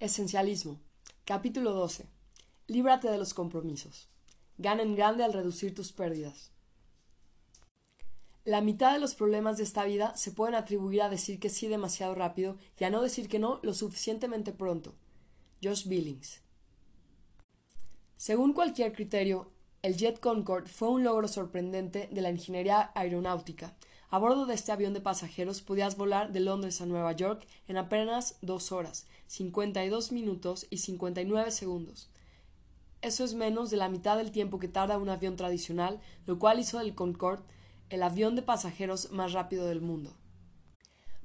Esencialismo. 0.00 0.80
Capítulo 1.26 1.74
12. 1.74 2.06
Líbrate 2.68 3.10
de 3.10 3.18
los 3.18 3.34
compromisos. 3.34 4.08
Gana 4.56 4.82
en 4.82 4.94
grande 4.94 5.24
al 5.24 5.34
reducir 5.34 5.74
tus 5.74 5.92
pérdidas. 5.92 6.52
La 8.46 8.62
mitad 8.62 8.94
de 8.94 8.98
los 8.98 9.14
problemas 9.14 9.58
de 9.58 9.64
esta 9.64 9.84
vida 9.84 10.16
se 10.16 10.32
pueden 10.32 10.54
atribuir 10.54 11.02
a 11.02 11.10
decir 11.10 11.38
que 11.38 11.50
sí 11.50 11.68
demasiado 11.68 12.14
rápido 12.14 12.56
y 12.78 12.84
a 12.84 12.90
no 12.90 13.02
decir 13.02 13.28
que 13.28 13.38
no 13.38 13.60
lo 13.62 13.74
suficientemente 13.74 14.52
pronto. 14.52 14.94
Josh 15.62 15.86
Billings. 15.86 16.40
Según 18.16 18.54
cualquier 18.54 18.94
criterio, 18.94 19.50
el 19.82 19.98
Jet 19.98 20.18
Concorde 20.18 20.70
fue 20.70 20.88
un 20.88 21.04
logro 21.04 21.28
sorprendente 21.28 22.08
de 22.10 22.22
la 22.22 22.30
ingeniería 22.30 22.90
aeronáutica, 22.94 23.76
a 24.10 24.18
bordo 24.18 24.44
de 24.44 24.54
este 24.54 24.72
avión 24.72 24.92
de 24.92 25.00
pasajeros 25.00 25.62
podías 25.62 25.96
volar 25.96 26.32
de 26.32 26.40
Londres 26.40 26.80
a 26.80 26.86
Nueva 26.86 27.12
York 27.12 27.46
en 27.68 27.76
apenas 27.76 28.36
dos 28.42 28.72
horas, 28.72 29.06
cincuenta 29.28 29.84
y 29.84 29.88
dos 29.88 30.10
minutos 30.10 30.66
y 30.68 30.78
cincuenta 30.78 31.20
y 31.20 31.26
nueve 31.26 31.52
segundos. 31.52 32.10
Eso 33.02 33.24
es 33.24 33.34
menos 33.34 33.70
de 33.70 33.76
la 33.76 33.88
mitad 33.88 34.16
del 34.16 34.32
tiempo 34.32 34.58
que 34.58 34.68
tarda 34.68 34.98
un 34.98 35.08
avión 35.08 35.36
tradicional, 35.36 36.00
lo 36.26 36.38
cual 36.40 36.58
hizo 36.58 36.78
del 36.78 36.94
Concorde 36.94 37.44
el 37.88 38.02
avión 38.02 38.34
de 38.34 38.42
pasajeros 38.42 39.10
más 39.12 39.32
rápido 39.32 39.66
del 39.66 39.80
mundo. 39.80 40.16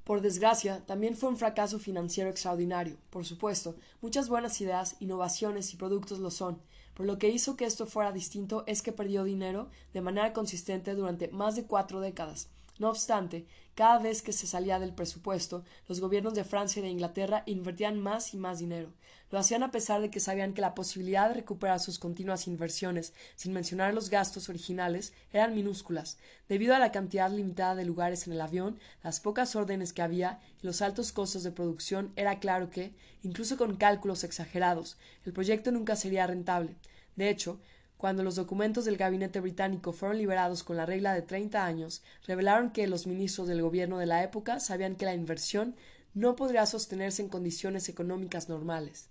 Por 0.03 0.21
desgracia, 0.21 0.85
también 0.85 1.17
fue 1.17 1.29
un 1.29 1.37
fracaso 1.37 1.79
financiero 1.79 2.29
extraordinario. 2.29 2.97
Por 3.09 3.25
supuesto, 3.25 3.75
muchas 4.01 4.29
buenas 4.29 4.61
ideas, 4.61 4.95
innovaciones 4.99 5.73
y 5.73 5.77
productos 5.77 6.19
lo 6.19 6.29
son, 6.29 6.61
pero 6.93 7.07
lo 7.07 7.17
que 7.17 7.29
hizo 7.29 7.55
que 7.55 7.65
esto 7.65 7.87
fuera 7.87 8.11
distinto 8.11 8.63
es 8.67 8.83
que 8.83 8.91
perdió 8.91 9.23
dinero 9.23 9.69
de 9.93 10.01
manera 10.01 10.33
consistente 10.33 10.93
durante 10.93 11.27
más 11.29 11.55
de 11.55 11.65
cuatro 11.65 11.99
décadas, 11.99 12.49
no 12.77 12.89
obstante, 12.89 13.45
cada 13.75 13.99
vez 13.99 14.21
que 14.21 14.31
se 14.31 14.47
salía 14.47 14.79
del 14.79 14.93
presupuesto, 14.93 15.65
los 15.87 15.99
gobiernos 15.99 16.33
de 16.33 16.45
Francia 16.45 16.79
y 16.79 16.83
de 16.83 16.89
Inglaterra 16.89 17.43
invertían 17.45 17.99
más 17.99 18.33
y 18.33 18.37
más 18.37 18.59
dinero. 18.59 18.93
Lo 19.31 19.39
hacían 19.39 19.63
a 19.63 19.71
pesar 19.71 19.99
de 19.99 20.09
que 20.09 20.21
sabían 20.21 20.53
que 20.53 20.61
la 20.61 20.75
posibilidad 20.75 21.27
de 21.27 21.35
recuperar 21.35 21.81
sus 21.81 21.99
continuas 21.99 22.47
inversiones, 22.47 23.13
sin 23.35 23.51
mencionar 23.51 23.93
los 23.93 24.09
gastos 24.09 24.47
originales, 24.47 25.13
eran 25.33 25.55
minúsculas. 25.55 26.17
Debido 26.47 26.73
a 26.73 26.79
la 26.79 26.93
cantidad 26.93 27.29
limitada 27.29 27.75
de 27.75 27.83
lugares 27.83 28.27
en 28.27 28.33
el 28.33 28.39
avión, 28.41 28.79
las 29.03 29.19
pocas 29.19 29.55
órdenes 29.57 29.91
que 29.91 30.01
había 30.01 30.39
y 30.61 30.67
los 30.67 30.81
altos 30.81 31.11
costos 31.11 31.43
de 31.43 31.51
producción, 31.51 32.13
era 32.15 32.39
claro 32.39 32.69
que, 32.69 32.93
incluso 33.23 33.57
con 33.57 33.75
cálculos 33.75 34.23
exagerados, 34.23 34.97
el 35.25 35.33
proyecto 35.33 35.71
nunca 35.71 35.97
sería 35.97 36.27
rentable. 36.27 36.75
De 37.17 37.29
hecho, 37.29 37.59
cuando 37.97 38.23
los 38.23 38.35
documentos 38.35 38.85
del 38.85 38.97
gabinete 38.97 39.39
británico 39.39 39.93
fueron 39.93 40.17
liberados 40.17 40.63
con 40.63 40.77
la 40.77 40.85
regla 40.85 41.13
de 41.13 41.21
treinta 41.21 41.65
años, 41.65 42.03
revelaron 42.27 42.71
que 42.71 42.87
los 42.87 43.07
ministros 43.07 43.47
del 43.47 43.61
gobierno 43.61 43.97
de 43.97 44.05
la 44.05 44.23
época 44.23 44.59
sabían 44.59 44.95
que 44.95 45.05
la 45.05 45.13
inversión 45.13 45.75
no 46.13 46.35
podría 46.35 46.65
sostenerse 46.65 47.21
en 47.21 47.29
condiciones 47.29 47.89
económicas 47.89 48.49
normales. 48.49 49.09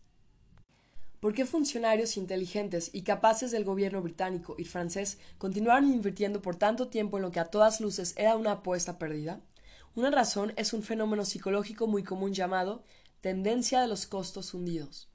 ¿Por 1.20 1.32
qué 1.32 1.46
funcionarios 1.46 2.18
inteligentes 2.18 2.90
y 2.92 3.02
capaces 3.02 3.50
del 3.50 3.64
gobierno 3.64 4.02
británico 4.02 4.56
y 4.58 4.64
francés 4.66 5.18
continuaron 5.38 5.90
invirtiendo 5.90 6.42
por 6.42 6.56
tanto 6.56 6.88
tiempo 6.88 7.16
en 7.16 7.22
lo 7.22 7.30
que 7.30 7.40
a 7.40 7.46
todas 7.46 7.80
luces 7.80 8.12
era 8.18 8.36
una 8.36 8.52
apuesta 8.52 8.98
perdida? 8.98 9.40
Una 9.94 10.10
razón 10.10 10.52
es 10.56 10.74
un 10.74 10.82
fenómeno 10.82 11.24
psicológico 11.24 11.86
muy 11.86 12.02
común 12.02 12.34
llamado 12.34 12.84
tendencia 13.22 13.80
de 13.80 13.88
los 13.88 14.06
costos 14.06 14.52
hundidos. 14.52 15.08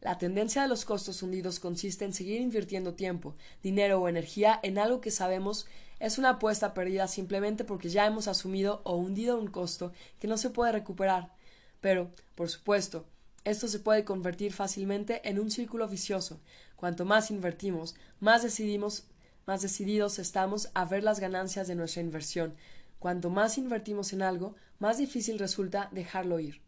La 0.00 0.16
tendencia 0.16 0.62
de 0.62 0.68
los 0.68 0.84
costos 0.84 1.22
hundidos 1.22 1.58
consiste 1.58 2.04
en 2.04 2.12
seguir 2.12 2.40
invirtiendo 2.40 2.94
tiempo, 2.94 3.34
dinero 3.62 4.00
o 4.00 4.08
energía 4.08 4.60
en 4.62 4.78
algo 4.78 5.00
que 5.00 5.10
sabemos 5.10 5.66
es 5.98 6.18
una 6.18 6.30
apuesta 6.30 6.72
perdida 6.72 7.08
simplemente 7.08 7.64
porque 7.64 7.88
ya 7.88 8.06
hemos 8.06 8.28
asumido 8.28 8.80
o 8.84 8.94
hundido 8.94 9.38
un 9.38 9.48
costo 9.48 9.92
que 10.20 10.28
no 10.28 10.38
se 10.38 10.50
puede 10.50 10.70
recuperar. 10.70 11.32
Pero, 11.80 12.12
por 12.36 12.48
supuesto, 12.48 13.06
esto 13.44 13.66
se 13.66 13.80
puede 13.80 14.04
convertir 14.04 14.52
fácilmente 14.52 15.28
en 15.28 15.40
un 15.40 15.50
círculo 15.50 15.88
vicioso. 15.88 16.40
Cuanto 16.76 17.04
más 17.04 17.32
invertimos, 17.32 17.96
más 18.20 18.44
decidimos, 18.44 19.04
más 19.46 19.62
decididos 19.62 20.20
estamos 20.20 20.70
a 20.74 20.84
ver 20.84 21.02
las 21.02 21.18
ganancias 21.18 21.66
de 21.66 21.74
nuestra 21.74 22.02
inversión. 22.02 22.54
Cuanto 23.00 23.30
más 23.30 23.58
invertimos 23.58 24.12
en 24.12 24.22
algo, 24.22 24.54
más 24.78 24.98
difícil 24.98 25.40
resulta 25.40 25.88
dejarlo 25.90 26.38
ir. 26.38 26.67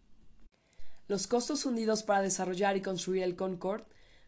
Los 1.11 1.27
costos 1.27 1.67
hundidos 1.67 2.05
para 2.05 2.23
desarrollar 2.23 2.77
y 2.77 2.83
construir 2.83 3.25
el 3.25 3.35
Concorde 3.35 3.83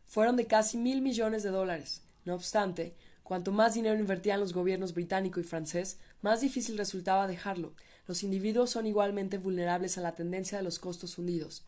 fueron 0.05 0.35
de 0.35 0.49
casi 0.49 0.77
mil 0.77 1.01
millones 1.01 1.45
de 1.45 1.51
dólares. 1.51 2.03
No 2.25 2.35
obstante, 2.35 2.97
cuanto 3.23 3.53
más 3.53 3.75
dinero 3.75 4.01
invertían 4.01 4.41
los 4.41 4.53
gobiernos 4.53 4.93
británico 4.93 5.39
y 5.39 5.45
francés, 5.45 6.01
más 6.23 6.41
difícil 6.41 6.77
resultaba 6.77 7.29
dejarlo. 7.29 7.75
Los 8.09 8.25
individuos 8.25 8.71
son 8.71 8.89
igualmente 8.89 9.39
vulnerables 9.39 9.97
a 9.97 10.01
la 10.01 10.17
tendencia 10.17 10.59
de 10.59 10.65
los 10.65 10.81
costos 10.81 11.19
hundidos. 11.19 11.65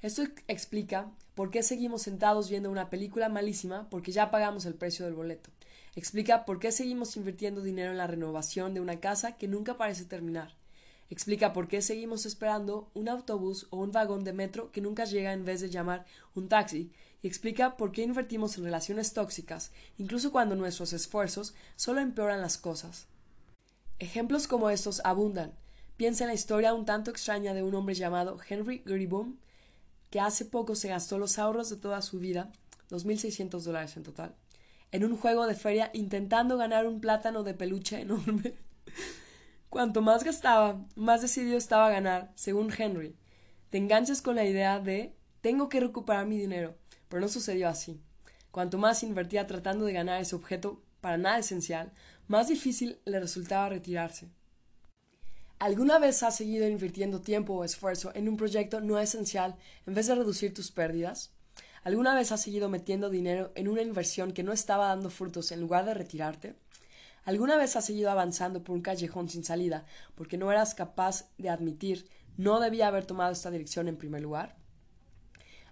Esto 0.00 0.22
explica 0.48 1.12
por 1.34 1.50
qué 1.50 1.62
seguimos 1.62 2.00
sentados 2.00 2.48
viendo 2.48 2.70
una 2.70 2.88
película 2.88 3.28
malísima 3.28 3.90
porque 3.90 4.12
ya 4.12 4.30
pagamos 4.30 4.64
el 4.64 4.76
precio 4.76 5.04
del 5.04 5.12
boleto. 5.12 5.50
Explica 5.94 6.46
por 6.46 6.58
qué 6.58 6.72
seguimos 6.72 7.18
invirtiendo 7.18 7.60
dinero 7.60 7.90
en 7.90 7.98
la 7.98 8.06
renovación 8.06 8.72
de 8.72 8.80
una 8.80 8.98
casa 8.98 9.36
que 9.36 9.46
nunca 9.46 9.76
parece 9.76 10.06
terminar. 10.06 10.54
Explica 11.10 11.52
por 11.52 11.68
qué 11.68 11.82
seguimos 11.82 12.26
esperando 12.26 12.90
un 12.94 13.08
autobús 13.08 13.66
o 13.70 13.78
un 13.78 13.92
vagón 13.92 14.24
de 14.24 14.32
metro 14.32 14.72
que 14.72 14.80
nunca 14.80 15.04
llega 15.04 15.32
en 15.32 15.44
vez 15.44 15.60
de 15.60 15.70
llamar 15.70 16.06
un 16.34 16.48
taxi, 16.48 16.90
y 17.24 17.26
explica 17.26 17.78
por 17.78 17.90
qué 17.90 18.02
invertimos 18.02 18.58
en 18.58 18.64
relaciones 18.64 19.14
tóxicas, 19.14 19.72
incluso 19.96 20.30
cuando 20.30 20.56
nuestros 20.56 20.92
esfuerzos 20.92 21.54
solo 21.74 22.00
empeoran 22.00 22.42
las 22.42 22.58
cosas. 22.58 23.06
Ejemplos 23.98 24.46
como 24.46 24.68
estos 24.68 25.00
abundan. 25.04 25.54
Piensa 25.96 26.24
en 26.24 26.28
la 26.28 26.34
historia 26.34 26.74
un 26.74 26.84
tanto 26.84 27.10
extraña 27.10 27.54
de 27.54 27.62
un 27.62 27.74
hombre 27.74 27.94
llamado 27.94 28.38
Henry 28.46 28.82
Gribum, 28.84 29.36
que 30.10 30.20
hace 30.20 30.44
poco 30.44 30.74
se 30.76 30.88
gastó 30.88 31.18
los 31.18 31.38
ahorros 31.38 31.70
de 31.70 31.76
toda 31.76 32.02
su 32.02 32.18
vida, 32.18 32.52
2.600 32.90 33.60
dólares 33.62 33.96
en 33.96 34.02
total, 34.02 34.34
en 34.92 35.04
un 35.04 35.16
juego 35.16 35.46
de 35.46 35.54
feria 35.54 35.90
intentando 35.94 36.58
ganar 36.58 36.86
un 36.86 37.00
plátano 37.00 37.42
de 37.42 37.54
peluche 37.54 38.00
enorme. 38.00 38.54
Cuanto 39.74 40.02
más 40.02 40.22
gastaba, 40.22 40.86
más 40.94 41.20
decidido 41.20 41.58
estaba 41.58 41.88
a 41.88 41.90
ganar, 41.90 42.30
según 42.36 42.72
Henry. 42.72 43.16
Te 43.70 43.78
enganchas 43.78 44.22
con 44.22 44.36
la 44.36 44.44
idea 44.44 44.78
de 44.78 45.16
tengo 45.40 45.68
que 45.68 45.80
recuperar 45.80 46.26
mi 46.26 46.38
dinero, 46.38 46.76
pero 47.08 47.20
no 47.20 47.26
sucedió 47.26 47.68
así. 47.68 48.00
Cuanto 48.52 48.78
más 48.78 49.02
invertía 49.02 49.48
tratando 49.48 49.84
de 49.84 49.92
ganar 49.92 50.22
ese 50.22 50.36
objeto 50.36 50.80
para 51.00 51.16
nada 51.18 51.40
esencial, 51.40 51.90
más 52.28 52.46
difícil 52.46 53.00
le 53.04 53.18
resultaba 53.18 53.68
retirarse. 53.68 54.28
¿Alguna 55.58 55.98
vez 55.98 56.22
has 56.22 56.36
seguido 56.36 56.68
invirtiendo 56.68 57.20
tiempo 57.20 57.54
o 57.54 57.64
esfuerzo 57.64 58.12
en 58.14 58.28
un 58.28 58.36
proyecto 58.36 58.80
no 58.80 59.00
esencial 59.00 59.56
en 59.88 59.94
vez 59.94 60.06
de 60.06 60.14
reducir 60.14 60.54
tus 60.54 60.70
pérdidas? 60.70 61.32
¿Alguna 61.82 62.14
vez 62.14 62.30
has 62.30 62.42
seguido 62.42 62.68
metiendo 62.68 63.10
dinero 63.10 63.50
en 63.56 63.66
una 63.66 63.82
inversión 63.82 64.30
que 64.30 64.44
no 64.44 64.52
estaba 64.52 64.86
dando 64.86 65.10
frutos 65.10 65.50
en 65.50 65.60
lugar 65.60 65.84
de 65.84 65.94
retirarte? 65.94 66.54
¿Alguna 67.24 67.56
vez 67.56 67.74
has 67.76 67.86
seguido 67.86 68.10
avanzando 68.10 68.62
por 68.62 68.76
un 68.76 68.82
callejón 68.82 69.28
sin 69.28 69.44
salida 69.44 69.86
porque 70.14 70.36
no 70.36 70.52
eras 70.52 70.74
capaz 70.74 71.30
de 71.38 71.48
admitir 71.48 72.08
no 72.36 72.60
debía 72.60 72.88
haber 72.88 73.06
tomado 73.06 73.32
esta 73.32 73.50
dirección 73.50 73.88
en 73.88 73.96
primer 73.96 74.22
lugar? 74.22 74.56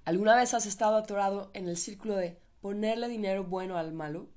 ¿Alguna 0.04 0.34
vez 0.34 0.54
has 0.54 0.66
estado 0.66 0.96
atorado 0.96 1.50
en 1.54 1.68
el 1.68 1.76
círculo 1.76 2.16
de 2.16 2.38
ponerle 2.60 3.08
dinero 3.08 3.44
bueno 3.44 3.76
al 3.76 3.92
malo? 3.92 4.28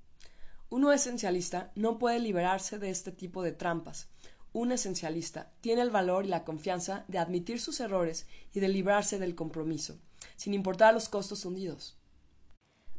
Uno 0.70 0.92
esencialista 0.92 1.72
no 1.76 2.00
puede 2.00 2.20
liberarse 2.20 2.80
de 2.80 2.90
este 2.90 3.12
tipo 3.12 3.44
de 3.44 3.52
trampas. 3.52 4.10
Un 4.52 4.72
esencialista 4.72 5.54
tiene 5.62 5.82
el 5.82 5.92
valor 5.92 6.26
y 6.26 6.30
la 6.30 6.44
confianza 6.44 7.06
de 7.08 7.20
admitir 7.20 7.62
sus 7.62 7.80
errores 7.80 8.28
y 8.54 8.60
de 8.60 8.68
librarse 8.68 9.20
del 9.20 9.36
compromiso, 9.36 10.00
sin 10.36 10.54
importar 10.54 10.94
los 10.94 11.08
costos 11.08 11.46
hundidos. 11.46 11.98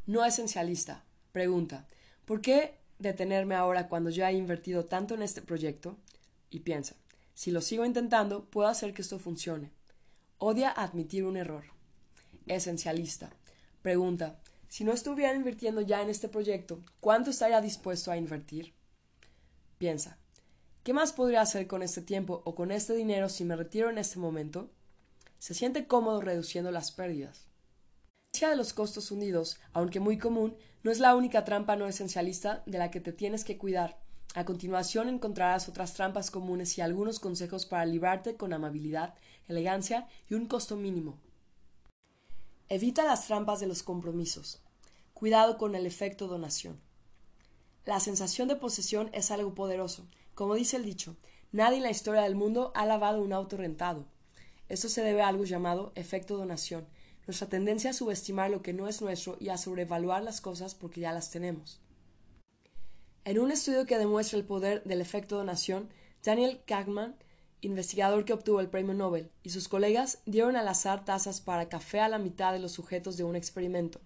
No 0.05 0.25
esencialista. 0.25 1.03
Pregunta. 1.31 1.87
¿Por 2.25 2.41
qué 2.41 2.79
detenerme 2.99 3.55
ahora 3.55 3.87
cuando 3.87 4.09
ya 4.09 4.31
he 4.31 4.35
invertido 4.35 4.85
tanto 4.85 5.15
en 5.15 5.21
este 5.21 5.41
proyecto? 5.41 5.97
Y 6.49 6.61
piensa, 6.61 6.95
si 7.33 7.51
lo 7.51 7.61
sigo 7.61 7.85
intentando, 7.85 8.45
puedo 8.45 8.67
hacer 8.67 8.93
que 8.93 9.01
esto 9.01 9.19
funcione. 9.19 9.71
Odia 10.37 10.71
admitir 10.71 11.25
un 11.25 11.37
error. 11.37 11.65
Esencialista. 12.47 13.31
Pregunta, 13.81 14.39
si 14.67 14.83
no 14.83 14.91
estuviera 14.91 15.35
invirtiendo 15.35 15.81
ya 15.81 16.01
en 16.01 16.09
este 16.09 16.29
proyecto, 16.29 16.83
¿cuánto 16.99 17.29
estaría 17.29 17.61
dispuesto 17.61 18.11
a 18.11 18.17
invertir? 18.17 18.73
Piensa, 19.77 20.17
¿qué 20.83 20.93
más 20.93 21.13
podría 21.13 21.41
hacer 21.41 21.67
con 21.67 21.83
este 21.83 22.01
tiempo 22.01 22.41
o 22.45 22.55
con 22.55 22.71
este 22.71 22.93
dinero 22.93 23.29
si 23.29 23.43
me 23.45 23.55
retiro 23.55 23.89
en 23.89 23.97
este 23.97 24.19
momento? 24.19 24.69
Se 25.39 25.53
siente 25.53 25.87
cómodo 25.87 26.21
reduciendo 26.21 26.71
las 26.71 26.91
pérdidas 26.91 27.47
de 28.45 28.55
los 28.55 28.73
costos 28.73 29.09
hundidos, 29.09 29.59
aunque 29.73 29.99
muy 29.99 30.19
común, 30.19 30.55
no 30.87 30.93
es 30.93 30.99
la 30.99 31.15
única 31.15 31.43
trampa 31.43 31.75
no 31.75 31.85
esencialista 31.85 32.63
de 32.65 32.77
la 32.77 32.91
que 32.91 33.01
te 33.01 33.11
tienes 33.11 33.43
que 33.43 33.57
cuidar. 33.57 33.99
A 34.35 34.45
continuación 34.45 35.09
encontrarás 35.09 35.67
otras 35.67 35.93
trampas 35.93 36.31
comunes 36.31 36.77
y 36.77 36.81
algunos 36.81 37.19
consejos 37.19 37.65
para 37.65 37.85
librarte 37.85 38.37
con 38.37 38.53
amabilidad, 38.53 39.13
elegancia 39.49 40.07
y 40.29 40.35
un 40.35 40.45
costo 40.45 40.77
mínimo. 40.77 41.19
Evita 42.69 43.03
las 43.03 43.27
trampas 43.27 43.59
de 43.59 43.67
los 43.67 43.83
compromisos. 43.83 44.61
Cuidado 45.13 45.57
con 45.57 45.75
el 45.75 45.85
efecto 45.85 46.27
donación. 46.27 46.79
La 47.83 47.99
sensación 47.99 48.47
de 48.47 48.55
posesión 48.55 49.09
es 49.11 49.29
algo 49.29 49.55
poderoso. 49.55 50.07
Como 50.35 50.55
dice 50.55 50.77
el 50.77 50.85
dicho, 50.85 51.17
nadie 51.51 51.79
en 51.79 51.83
la 51.83 51.91
historia 51.91 52.21
del 52.21 52.35
mundo 52.35 52.71
ha 52.75 52.85
lavado 52.85 53.21
un 53.21 53.33
auto 53.33 53.57
rentado. 53.57 54.05
Esto 54.69 54.87
se 54.87 55.01
debe 55.01 55.21
a 55.21 55.27
algo 55.27 55.43
llamado 55.43 55.91
efecto 55.95 56.37
donación, 56.37 56.87
nuestra 57.27 57.49
tendencia 57.49 57.91
a 57.91 57.93
subestimar 57.93 58.49
lo 58.49 58.61
que 58.61 58.73
no 58.73 58.87
es 58.87 59.01
nuestro 59.01 59.37
y 59.39 59.49
a 59.49 59.57
sobrevaluar 59.57 60.23
las 60.23 60.41
cosas 60.41 60.73
porque 60.73 61.01
ya 61.01 61.11
las 61.11 61.29
tenemos. 61.29 61.81
En 63.25 63.39
un 63.39 63.51
estudio 63.51 63.85
que 63.85 63.97
demuestra 63.97 64.39
el 64.39 64.45
poder 64.45 64.81
del 64.85 65.01
efecto 65.01 65.35
donación, 65.35 65.89
Daniel 66.23 66.61
Kahneman, 66.65 67.17
investigador 67.59 68.23
que 68.23 68.31
obtuvo 68.31 68.61
el 68.61 68.69
premio 68.69 68.93
Nobel, 68.93 69.29
y 69.43 69.49
sus 69.49 69.67
colegas 69.67 70.19
dieron 70.25 70.55
al 70.55 70.67
azar 70.69 71.03
tazas 71.03 71.41
para 71.41 71.67
café 71.67 71.99
a 71.99 72.07
la 72.07 72.19
mitad 72.19 72.53
de 72.53 72.59
los 72.59 72.71
sujetos 72.71 73.17
de 73.17 73.25
un 73.25 73.35
experimento. 73.35 73.99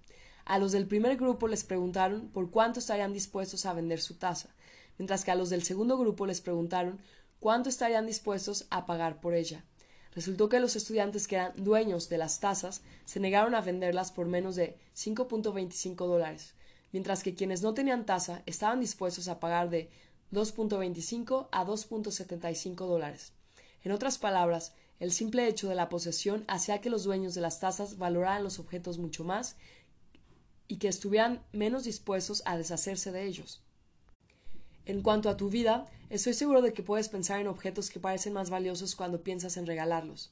A 0.45 0.57
los 0.57 0.71
del 0.71 0.88
primer 0.88 1.17
grupo 1.17 1.47
les 1.47 1.63
preguntaron 1.63 2.29
por 2.29 2.50
cuánto 2.50 2.79
estarían 2.79 3.13
dispuestos 3.13 3.67
a 3.67 3.74
vender 3.74 4.01
su 4.01 4.15
taza, 4.15 4.50
mientras 4.97 5.24
que 5.24 5.31
a 5.31 5.35
los 5.35 5.51
del 5.51 5.62
segundo 5.62 5.97
grupo 6.00 6.25
les 6.25 6.41
preguntaron 6.41 7.00
cuánto 7.39 7.69
estarían 7.69 8.07
dispuestos 8.07 8.65
a 8.71 8.88
pagar 8.88 9.21
por 9.21 9.35
ella. 9.35 9.63
Resultó 10.13 10.50
que 10.50 10.60
los 10.60 10.75
estudiantes 10.75 11.28
que 11.28 11.36
eran 11.36 11.54
dueños 11.56 12.10
de 12.10 12.18
las 12.18 12.40
tazas 12.40 12.81
se 13.06 13.19
negaron 13.19 13.56
a 13.56 13.62
venderlas 13.62 14.12
por 14.12 14.28
menos 14.28 14.56
de 14.56 14.78
5.25 14.96 16.06
dólares, 16.06 16.54
mientras 16.92 17.24
que 17.24 17.34
quienes 17.34 17.62
no 17.62 17.74
tenían 17.74 18.06
taza 18.06 18.44
estaban 18.46 18.81
dispuestos 18.81 19.28
a 19.30 19.40
pagar 19.40 19.69
de 19.69 19.90
2.25 20.34 21.48
a 21.52 21.66
2.75 21.66 22.75
dólares. 22.88 23.34
En 23.84 23.92
otras 23.92 24.18
palabras, 24.18 24.74
el 25.00 25.12
simple 25.12 25.48
hecho 25.48 25.68
de 25.68 25.75
la 25.75 25.90
posesión 25.90 26.44
hacía 26.48 26.81
que 26.81 26.90
los 26.90 27.04
dueños 27.04 27.34
de 27.34 27.42
las 27.42 27.60
tazas 27.60 27.98
valoraran 27.98 28.44
los 28.44 28.60
objetos 28.60 28.98
mucho 28.98 29.24
más 29.24 29.56
y 30.68 30.78
que 30.78 30.88
estuvieran 30.88 31.44
menos 31.52 31.86
dispuestos 31.86 32.44
a 32.46 32.58
deshacerse 32.58 33.12
de 33.12 33.25
ellos. 33.25 33.62
En 34.86 35.02
cuanto 35.02 35.30
a 35.30 35.38
tu 35.38 35.50
vida, 35.50 35.88
estoy 36.12 36.34
seguro 36.34 36.62
de 36.62 36.74
que 36.74 36.84
puedes 36.84 37.10
pensar 37.10 37.40
en 37.40 37.48
objetos 37.48 37.90
que 37.90 38.00
parecen 38.00 38.34
más 38.34 38.50
valiosos 38.50 38.96
cuando 38.96 39.24
piensas 39.24 39.58
en 39.58 39.66
regalarlos. 39.66 40.31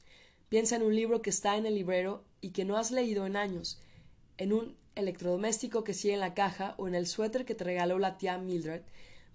Piensa 0.50 0.76
en 0.76 0.82
un 0.82 0.94
libro 0.94 1.22
que 1.22 1.30
está 1.30 1.56
en 1.56 1.64
el 1.64 1.74
librero 1.74 2.22
y 2.40 2.50
que 2.50 2.66
no 2.66 2.76
has 2.76 2.90
leído 2.90 3.24
en 3.26 3.36
años, 3.36 3.80
en 4.36 4.52
un 4.52 4.76
electrodoméstico 4.94 5.82
que 5.82 5.94
sigue 5.94 6.12
en 6.14 6.20
la 6.20 6.34
caja 6.34 6.74
o 6.76 6.86
en 6.86 6.94
el 6.94 7.06
suéter 7.06 7.46
que 7.46 7.54
te 7.54 7.64
regaló 7.64 7.98
la 7.98 8.18
tía 8.18 8.36
Mildred, 8.36 8.82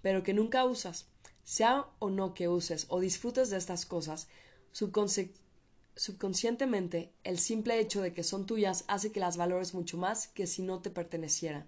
pero 0.02 0.22
que 0.22 0.34
nunca 0.34 0.64
usas. 0.64 1.08
Sea 1.42 1.86
o 1.98 2.10
no 2.10 2.34
que 2.34 2.46
uses 2.48 2.86
o 2.88 3.00
disfrutes 3.00 3.50
de 3.50 3.56
estas 3.56 3.86
cosas, 3.86 4.28
subconscientemente 4.72 7.12
el 7.24 7.38
simple 7.38 7.80
hecho 7.80 8.02
de 8.02 8.12
que 8.12 8.22
son 8.22 8.46
tuyas 8.46 8.84
hace 8.86 9.10
que 9.10 9.18
las 9.20 9.36
valores 9.36 9.74
mucho 9.74 9.96
más 9.96 10.28
que 10.28 10.46
si 10.46 10.62
no 10.62 10.80
te 10.80 10.90
pertenecieran. 10.90 11.66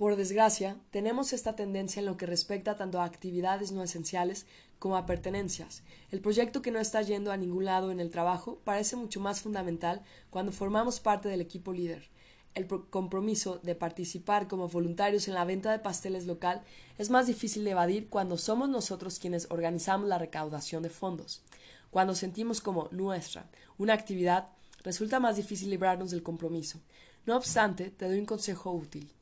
Por 0.00 0.16
desgracia, 0.16 0.78
tenemos 0.90 1.34
esta 1.34 1.56
tendencia 1.56 2.00
en 2.00 2.06
lo 2.06 2.16
que 2.16 2.24
respecta 2.24 2.74
tanto 2.74 3.02
a 3.02 3.04
actividades 3.04 3.70
no 3.70 3.82
esenciales 3.82 4.46
como 4.78 4.96
a 4.96 5.04
pertenencias. 5.04 5.82
El 6.10 6.22
proyecto 6.22 6.62
que 6.62 6.70
no 6.70 6.78
está 6.78 7.02
yendo 7.02 7.32
a 7.32 7.36
ningún 7.36 7.66
lado 7.66 7.90
en 7.90 8.00
el 8.00 8.08
trabajo 8.08 8.62
parece 8.64 8.96
mucho 8.96 9.20
más 9.20 9.42
fundamental 9.42 10.00
cuando 10.30 10.52
formamos 10.52 11.00
parte 11.00 11.28
del 11.28 11.42
equipo 11.42 11.74
líder. 11.74 12.08
El 12.54 12.66
compromiso 12.66 13.60
de 13.62 13.74
participar 13.74 14.48
como 14.48 14.70
voluntarios 14.70 15.28
en 15.28 15.34
la 15.34 15.44
venta 15.44 15.70
de 15.70 15.80
pasteles 15.80 16.24
local 16.24 16.62
es 16.96 17.10
más 17.10 17.26
difícil 17.26 17.62
de 17.64 17.72
evadir 17.72 18.08
cuando 18.08 18.38
somos 18.38 18.70
nosotros 18.70 19.18
quienes 19.18 19.50
organizamos 19.50 20.08
la 20.08 20.16
recaudación 20.16 20.82
de 20.82 20.88
fondos. 20.88 21.42
Cuando 21.90 22.14
sentimos 22.14 22.62
como 22.62 22.88
nuestra 22.90 23.50
una 23.76 23.92
actividad, 23.92 24.48
resulta 24.82 25.20
más 25.20 25.36
difícil 25.36 25.68
librarnos 25.68 26.10
del 26.10 26.22
compromiso. 26.22 26.80
No 27.26 27.36
obstante, 27.36 27.90
te 27.90 28.08
doy 28.08 28.18
un 28.18 28.24
consejo 28.24 28.72
útil. 28.72 29.12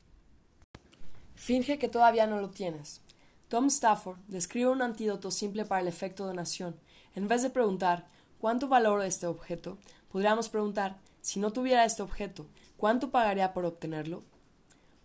Finge 1.39 1.79
que 1.79 1.87
todavía 1.87 2.27
no 2.27 2.41
lo 2.41 2.49
tienes. 2.49 2.99
Tom 3.47 3.67
Stafford 3.67 4.17
describe 4.27 4.67
un 4.67 4.81
antídoto 4.81 5.31
simple 5.31 5.63
para 5.63 5.79
el 5.79 5.87
efecto 5.87 6.25
donación. 6.25 6.75
En 7.15 7.29
vez 7.29 7.41
de 7.41 7.49
preguntar 7.49 8.09
¿cuánto 8.41 8.67
valoro 8.67 9.03
este 9.03 9.25
objeto? 9.25 9.77
podríamos 10.11 10.49
preguntar 10.49 10.97
si 11.21 11.39
no 11.39 11.53
tuviera 11.53 11.85
este 11.85 12.03
objeto, 12.03 12.45
¿cuánto 12.75 13.09
pagaría 13.09 13.53
por 13.53 13.63
obtenerlo? 13.63 14.21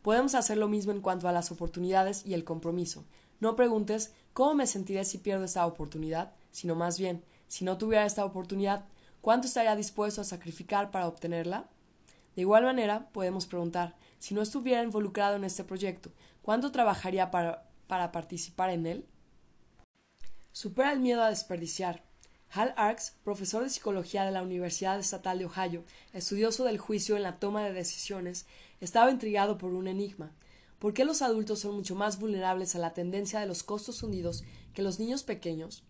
Podemos 0.03 0.35
hacer 0.35 0.59
lo 0.59 0.67
mismo 0.67 0.91
en 0.91 1.03
cuanto 1.03 1.29
a 1.29 1.33
las 1.33 1.53
oportunidades 1.53 2.27
y 2.27 2.35
el 2.35 2.43
compromiso. 2.43 3.05
No 3.39 3.55
preguntes 3.55 4.13
¿cómo 4.33 4.55
me 4.55 4.67
sentiré 4.67 5.05
si 5.05 5.19
pierdo 5.19 5.45
esta 5.45 5.65
oportunidad? 5.65 6.33
sino 6.51 6.75
más 6.75 6.99
bien, 6.99 7.23
si 7.47 7.65
no 7.65 7.79
tuviera 7.79 8.07
esta 8.07 8.25
oportunidad, 8.25 8.87
¿cuánto 9.21 9.47
estaría 9.47 9.77
dispuesto 9.77 10.21
a 10.21 10.25
sacrificar 10.25 10.91
para 10.91 11.07
obtenerla? 11.07 11.69
De 12.35 12.43
igual 12.43 12.65
manera, 12.65 13.09
podemos 13.13 13.47
preguntar 13.47 13.95
si 14.25 14.33
no 14.33 14.41
estuviera 14.41 14.83
involucrado 14.83 15.37
en 15.37 15.45
este 15.45 15.65
proyecto, 15.65 16.11
¿cuánto 16.41 16.73
trabajaría 16.73 17.31
para, 17.31 17.69
para 17.87 18.11
participar 18.11 18.71
en 18.71 18.87
él? 18.87 19.07
Supera 20.51 20.93
el 20.93 21.01
miedo 21.01 21.23
a 21.23 21.29
desperdiciar. 21.29 22.03
Hal 22.49 22.73
Arks, 22.79 23.19
profesor 23.23 23.63
de 23.63 23.69
psicología 23.69 24.25
de 24.25 24.31
la 24.31 24.43
Universidad 24.43 24.99
Estatal 24.99 25.41
de 25.41 25.45
Ohio, 25.45 25.85
estudioso 26.15 26.65
del 26.65 26.79
juicio 26.79 27.19
en 27.19 27.23
la 27.23 27.39
toma 27.39 27.65
de 27.65 27.75
decisiones, 27.75 28.47
estaba 28.81 29.11
intrigado 29.11 29.59
por 29.59 29.75
un 29.75 29.89
enigma. 29.89 30.33
¿Por 30.79 30.95
qué 30.95 31.05
los 31.05 31.21
adultos 31.21 31.59
son 31.59 31.75
mucho 31.75 31.95
más 31.95 32.19
vulnerables 32.19 32.75
a 32.75 32.79
la 32.79 32.95
tendencia 32.95 33.41
de 33.41 33.47
los 33.47 33.63
costos 33.63 34.03
hundidos 34.03 34.43
que 34.73 34.81
los 34.81 34.99
niños 34.99 35.23
pequeños? 35.23 35.85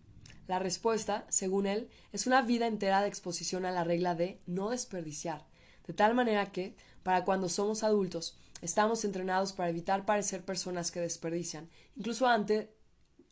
La 0.45 0.59
respuesta, 0.59 1.25
según 1.29 1.67
él, 1.67 1.87
es 2.11 2.27
una 2.27 2.41
vida 2.41 2.67
entera 2.67 3.01
de 3.01 3.07
exposición 3.07 3.63
a 3.65 3.71
la 3.71 3.85
regla 3.85 4.13
de 4.13 4.41
no 4.45 4.71
desperdiciar, 4.71 5.47
de 5.87 5.93
tal 5.93 6.15
manera 6.15 6.51
que, 6.51 6.75
para 7.05 7.23
cuando 7.23 7.49
somos 7.49 7.83
adultos, 7.83 8.35
estamos 8.63 9.05
entrenados 9.05 9.53
para 9.53 9.69
evitar 9.69 10.07
parecer 10.07 10.43
personas 10.43 10.89
que 10.89 10.99
desperdician, 10.99 11.69
incluso 11.95 12.25
ante 12.25 12.73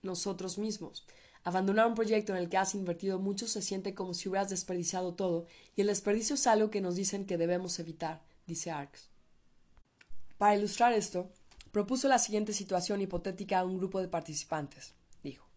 nosotros 0.03 0.59
mismos. 0.59 1.07
Abandonar 1.43 1.87
un 1.87 1.95
proyecto 1.95 2.33
en 2.33 2.37
el 2.37 2.49
que 2.49 2.57
has 2.57 2.75
invertido 2.75 3.17
mucho 3.17 3.47
se 3.47 3.63
siente 3.63 3.95
como 3.95 4.13
si 4.13 4.29
hubieras 4.29 4.51
desperdiciado 4.51 5.15
todo, 5.15 5.47
y 5.75 5.81
el 5.81 5.87
desperdicio 5.87 6.35
es 6.35 6.45
algo 6.45 6.69
que 6.69 6.81
nos 6.81 6.93
dicen 6.93 7.25
que 7.25 7.39
debemos 7.39 7.79
evitar, 7.79 8.21
dice 8.45 8.69
Arx. 8.69 9.09
Para 10.37 10.55
ilustrar 10.55 10.93
esto, 10.93 11.31
propuso 11.71 12.07
la 12.07 12.19
siguiente 12.19 12.53
situación 12.53 13.01
hipotética 13.01 13.57
a 13.57 13.65
un 13.65 13.79
grupo 13.79 14.01
de 14.01 14.07
participantes. 14.07 14.93
Dijo: 15.23 15.47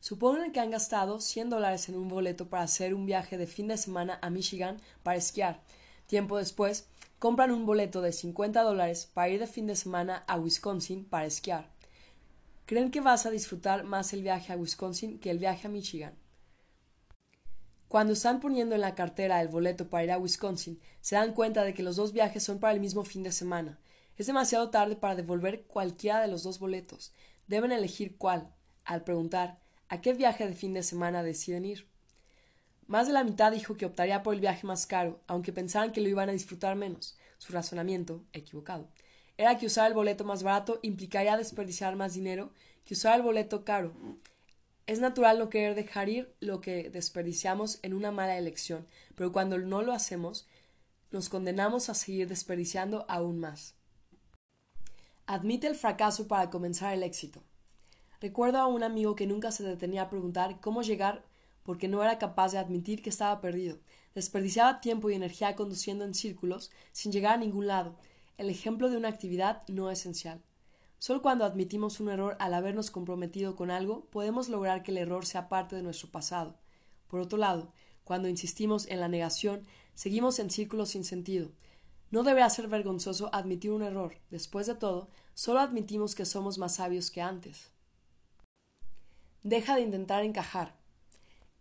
Suponen 0.00 0.50
que 0.50 0.58
han 0.58 0.72
gastado 0.72 1.20
100 1.20 1.50
dólares 1.50 1.88
en 1.88 1.94
un 1.94 2.08
boleto 2.08 2.48
para 2.48 2.64
hacer 2.64 2.94
un 2.94 3.06
viaje 3.06 3.38
de 3.38 3.46
fin 3.46 3.68
de 3.68 3.76
semana 3.76 4.18
a 4.22 4.30
Michigan 4.30 4.80
para 5.04 5.18
esquiar. 5.18 5.62
Tiempo 6.08 6.36
después, 6.36 6.86
compran 7.18 7.50
un 7.50 7.66
boleto 7.66 8.02
de 8.02 8.12
50 8.12 8.62
dólares 8.62 9.10
para 9.12 9.28
ir 9.28 9.40
de 9.40 9.46
fin 9.46 9.66
de 9.66 9.76
semana 9.76 10.24
a 10.26 10.38
Wisconsin 10.38 11.04
para 11.04 11.26
esquiar 11.26 11.74
creen 12.66 12.90
que 12.90 13.00
vas 13.00 13.26
a 13.26 13.30
disfrutar 13.30 13.84
más 13.84 14.12
el 14.12 14.22
viaje 14.22 14.52
a 14.52 14.56
Wisconsin 14.56 15.18
que 15.18 15.30
el 15.30 15.38
viaje 15.38 15.66
a 15.66 15.70
Michigan. 15.70 16.14
Cuando 17.88 18.14
están 18.14 18.40
poniendo 18.40 18.74
en 18.74 18.80
la 18.80 18.94
cartera 18.94 19.40
el 19.40 19.48
boleto 19.48 19.88
para 19.88 20.04
ir 20.04 20.10
a 20.10 20.18
Wisconsin, 20.18 20.80
se 21.00 21.14
dan 21.14 21.32
cuenta 21.32 21.62
de 21.62 21.74
que 21.74 21.82
los 21.82 21.96
dos 21.96 22.12
viajes 22.12 22.42
son 22.42 22.58
para 22.58 22.72
el 22.72 22.80
mismo 22.80 23.04
fin 23.04 23.22
de 23.22 23.30
semana. 23.30 23.78
Es 24.16 24.26
demasiado 24.26 24.70
tarde 24.70 24.96
para 24.96 25.14
devolver 25.14 25.64
cualquiera 25.66 26.20
de 26.20 26.28
los 26.28 26.42
dos 26.42 26.58
boletos. 26.58 27.12
Deben 27.46 27.72
elegir 27.72 28.16
cuál, 28.16 28.52
al 28.84 29.04
preguntar 29.04 29.60
a 29.88 30.00
qué 30.00 30.14
viaje 30.14 30.46
de 30.46 30.54
fin 30.54 30.72
de 30.74 30.82
semana 30.82 31.22
deciden 31.22 31.66
ir. 31.66 31.88
Más 32.86 33.06
de 33.06 33.12
la 33.14 33.24
mitad 33.24 33.52
dijo 33.52 33.76
que 33.76 33.86
optaría 33.86 34.22
por 34.22 34.34
el 34.34 34.40
viaje 34.40 34.66
más 34.66 34.86
caro, 34.86 35.20
aunque 35.26 35.52
pensaban 35.52 35.92
que 35.92 36.00
lo 36.00 36.08
iban 36.08 36.28
a 36.28 36.32
disfrutar 36.32 36.76
menos. 36.76 37.16
Su 37.38 37.52
razonamiento, 37.52 38.24
equivocado, 38.32 38.88
era 39.36 39.58
que 39.58 39.66
usar 39.66 39.88
el 39.88 39.94
boleto 39.94 40.24
más 40.24 40.42
barato 40.42 40.78
implicaría 40.82 41.36
desperdiciar 41.36 41.96
más 41.96 42.14
dinero 42.14 42.52
que 42.84 42.94
usar 42.94 43.16
el 43.16 43.22
boleto 43.22 43.64
caro. 43.64 43.92
Es 44.86 45.00
natural 45.00 45.38
no 45.38 45.48
querer 45.48 45.74
dejar 45.74 46.10
ir 46.10 46.34
lo 46.40 46.60
que 46.60 46.90
desperdiciamos 46.90 47.78
en 47.82 47.94
una 47.94 48.10
mala 48.10 48.36
elección, 48.36 48.86
pero 49.14 49.32
cuando 49.32 49.58
no 49.58 49.82
lo 49.82 49.92
hacemos, 49.92 50.46
nos 51.10 51.30
condenamos 51.30 51.88
a 51.88 51.94
seguir 51.94 52.28
desperdiciando 52.28 53.06
aún 53.08 53.40
más. 53.40 53.74
Admite 55.26 55.66
el 55.66 55.74
fracaso 55.74 56.28
para 56.28 56.50
comenzar 56.50 56.92
el 56.92 57.02
éxito. 57.02 57.42
Recuerdo 58.20 58.58
a 58.58 58.66
un 58.66 58.82
amigo 58.82 59.14
que 59.14 59.26
nunca 59.26 59.52
se 59.52 59.64
detenía 59.64 60.02
a 60.02 60.10
preguntar 60.10 60.60
cómo 60.60 60.82
llegar 60.82 61.24
porque 61.64 61.88
no 61.88 62.02
era 62.02 62.18
capaz 62.18 62.52
de 62.52 62.58
admitir 62.58 63.02
que 63.02 63.10
estaba 63.10 63.40
perdido. 63.40 63.78
Desperdiciaba 64.14 64.80
tiempo 64.80 65.10
y 65.10 65.14
energía 65.14 65.56
conduciendo 65.56 66.04
en 66.04 66.14
círculos 66.14 66.70
sin 66.92 67.10
llegar 67.10 67.34
a 67.34 67.38
ningún 67.38 67.66
lado 67.66 67.96
el 68.38 68.50
ejemplo 68.50 68.90
de 68.90 68.96
una 68.96 69.08
actividad 69.08 69.62
no 69.68 69.90
esencial. 69.90 70.42
Solo 70.98 71.22
cuando 71.22 71.44
admitimos 71.44 72.00
un 72.00 72.08
error 72.08 72.36
al 72.38 72.54
habernos 72.54 72.90
comprometido 72.90 73.56
con 73.56 73.70
algo, 73.70 74.06
podemos 74.06 74.48
lograr 74.48 74.82
que 74.82 74.90
el 74.90 74.98
error 74.98 75.26
sea 75.26 75.48
parte 75.48 75.76
de 75.76 75.82
nuestro 75.82 76.08
pasado. 76.08 76.56
Por 77.08 77.20
otro 77.20 77.38
lado, 77.38 77.72
cuando 78.04 78.28
insistimos 78.28 78.86
en 78.88 79.00
la 79.00 79.08
negación, 79.08 79.62
seguimos 79.94 80.38
en 80.38 80.50
círculos 80.50 80.90
sin 80.90 81.04
sentido. 81.04 81.50
No 82.10 82.22
debe 82.22 82.48
ser 82.48 82.68
vergonzoso 82.68 83.28
admitir 83.32 83.70
un 83.70 83.82
error. 83.82 84.16
Después 84.30 84.66
de 84.66 84.74
todo, 84.74 85.08
solo 85.34 85.60
admitimos 85.60 86.14
que 86.14 86.24
somos 86.24 86.58
más 86.58 86.76
sabios 86.76 87.10
que 87.10 87.20
antes. 87.20 87.70
Deja 89.42 89.76
de 89.76 89.82
intentar 89.82 90.24
encajar. 90.24 90.74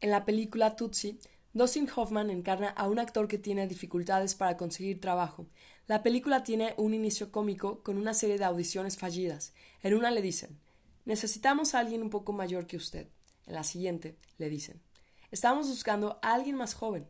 En 0.03 0.09
la 0.09 0.25
película 0.25 0.75
Tutsi, 0.75 1.17
Dustin 1.53 1.87
Hoffman 1.95 2.29
encarna 2.29 2.67
a 2.67 2.89
un 2.89 2.99
actor 2.99 3.29
que 3.29 3.37
tiene 3.37 3.69
dificultades 3.69 4.35
para 4.35 4.57
conseguir 4.57 4.99
trabajo. 4.99 5.47
La 5.87 6.03
película 6.03 6.43
tiene 6.43 6.73
un 6.75 6.93
inicio 6.93 7.31
cómico 7.31 7.81
con 7.83 7.95
una 7.95 8.13
serie 8.13 8.37
de 8.37 8.43
audiciones 8.43 8.97
fallidas. 8.97 9.53
En 9.81 9.93
una 9.93 10.11
le 10.11 10.21
dicen 10.21 10.59
Necesitamos 11.05 11.73
a 11.73 11.79
alguien 11.79 12.01
un 12.01 12.09
poco 12.09 12.33
mayor 12.33 12.67
que 12.67 12.75
usted. 12.75 13.07
En 13.47 13.53
la 13.53 13.63
siguiente 13.63 14.17
le 14.37 14.49
dicen 14.49 14.81
Estamos 15.31 15.69
buscando 15.69 16.19
a 16.21 16.33
alguien 16.33 16.57
más 16.57 16.73
joven. 16.73 17.07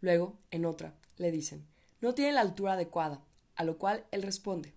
Luego, 0.00 0.38
en 0.50 0.64
otra, 0.64 0.94
le 1.18 1.30
dicen. 1.30 1.66
No 2.00 2.14
tiene 2.14 2.32
la 2.32 2.40
altura 2.40 2.72
adecuada, 2.72 3.22
a 3.54 3.64
lo 3.64 3.76
cual 3.76 4.06
él 4.12 4.22
responde 4.22 4.72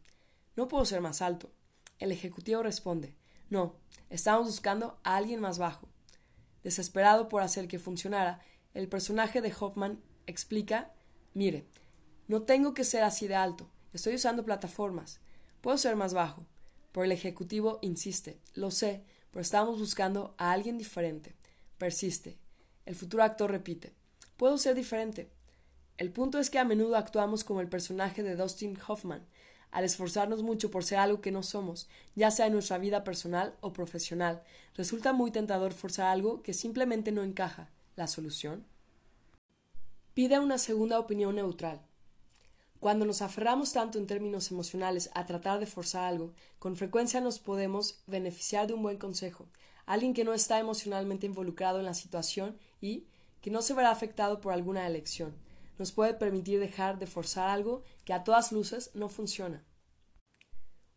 No 0.58 0.68
puedo 0.68 0.84
ser 0.84 1.00
más 1.00 1.22
alto. 1.22 1.50
El 1.98 2.12
ejecutivo 2.12 2.62
responde 2.62 3.16
No, 3.50 3.78
estamos 4.10 4.48
buscando 4.48 5.00
a 5.06 5.16
alguien 5.16 5.40
más 5.40 5.60
bajo. 5.60 5.93
Desesperado 6.64 7.30
por 7.30 7.42
hacer 7.42 7.68
que 7.68 7.80
funcionara, 7.80 8.42
el 8.74 8.88
personaje 8.88 9.42
de 9.42 9.54
Hoffman 9.60 10.02
explica 10.26 10.94
Mire, 11.34 11.66
no 12.28 12.44
tengo 12.44 12.74
que 12.74 12.84
ser 12.84 13.04
así 13.04 13.28
de 13.28 13.36
alto. 13.36 13.70
Estoy 13.92 14.16
usando 14.16 14.46
plataformas. 14.46 15.20
Puedo 15.62 15.78
ser 15.78 15.96
más 15.96 16.14
bajo. 16.14 16.46
Pero 16.92 17.04
el 17.04 17.12
ejecutivo 17.12 17.80
insiste. 17.82 18.40
Lo 18.54 18.72
sé, 18.72 19.04
pero 19.32 19.42
estamos 19.42 19.80
buscando 19.80 20.36
a 20.38 20.52
alguien 20.52 20.78
diferente. 20.78 21.36
Persiste. 21.78 22.38
El 22.86 22.96
futuro 22.96 23.24
actor 23.24 23.52
repite. 23.52 23.94
Puedo 24.38 24.58
ser 24.58 24.76
diferente. 24.76 25.32
El 25.98 26.12
punto 26.12 26.40
es 26.40 26.50
que 26.50 26.60
a 26.60 26.66
menudo 26.66 26.96
actuamos 26.96 27.44
como 27.44 27.62
el 27.62 27.70
personaje 27.70 28.24
de 28.24 28.36
Dustin 28.36 28.78
Hoffman, 28.88 29.26
al 29.74 29.84
esforzarnos 29.84 30.44
mucho 30.44 30.70
por 30.70 30.84
ser 30.84 31.00
algo 31.00 31.20
que 31.20 31.32
no 31.32 31.42
somos, 31.42 31.90
ya 32.16 32.30
sea 32.30 32.46
en 32.46 32.54
nuestra 32.54 32.78
vida 32.78 33.04
personal 33.04 33.56
o 33.60 33.74
profesional. 33.74 34.44
Resulta 34.76 35.14
muy 35.14 35.32
tentador 35.32 35.74
forzar 35.74 36.06
algo 36.06 36.44
que 36.44 36.54
simplemente 36.54 37.12
no 37.12 37.24
encaja. 37.24 37.72
¿La 37.96 38.06
solución? 38.06 38.66
Pide 40.14 40.40
una 40.40 40.60
segunda 40.60 41.00
opinión 41.00 41.36
neutral. 41.36 41.82
Cuando 42.80 43.04
nos 43.06 43.24
aferramos 43.24 43.74
tanto 43.74 43.98
en 43.98 44.06
términos 44.06 44.52
emocionales 44.52 45.10
a 45.16 45.26
tratar 45.26 45.60
de 45.60 45.66
forzar 45.66 46.04
algo, 46.04 46.34
con 46.60 46.76
frecuencia 46.76 47.20
nos 47.20 47.40
podemos 47.40 48.04
beneficiar 48.06 48.68
de 48.68 48.76
un 48.76 48.84
buen 48.84 49.00
consejo, 49.00 49.48
alguien 49.88 50.14
que 50.14 50.24
no 50.24 50.34
está 50.34 50.60
emocionalmente 50.60 51.26
involucrado 51.26 51.80
en 51.80 51.86
la 51.86 51.96
situación 51.96 52.58
y 52.80 53.08
que 53.42 53.50
no 53.50 53.64
se 53.64 53.74
verá 53.74 53.90
afectado 53.90 54.40
por 54.40 54.54
alguna 54.54 54.86
elección 54.86 55.34
nos 55.78 55.92
puede 55.92 56.14
permitir 56.14 56.60
dejar 56.60 57.00
de 57.00 57.08
forzar 57.08 57.50
algo 57.50 57.84
que 58.06 58.14
a 58.14 58.24
todas 58.24 58.52
luces 58.52 58.92
no 58.94 59.10
funciona. 59.10 59.64